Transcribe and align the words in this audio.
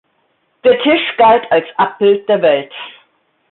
Der 0.63 0.81
Tisch 0.81 1.15
galt 1.15 1.43
als 1.51 1.67
Abbild 1.77 2.27
der 2.27 2.41
Welt. 2.41 2.73